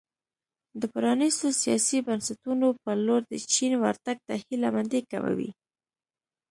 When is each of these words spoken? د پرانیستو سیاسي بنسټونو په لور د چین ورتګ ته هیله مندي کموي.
د 0.79 0.81
پرانیستو 0.93 1.47
سیاسي 1.61 1.97
بنسټونو 2.07 2.67
په 2.83 2.91
لور 3.05 3.21
د 3.27 3.33
چین 3.53 3.71
ورتګ 3.83 4.17
ته 4.27 4.33
هیله 4.43 4.69
مندي 4.75 5.01
کموي. 5.11 5.51